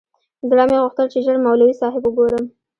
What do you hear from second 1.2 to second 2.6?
ژر مولوي صاحب وگورم.